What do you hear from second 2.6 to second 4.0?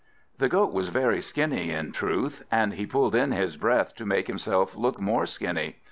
he pulled in his breath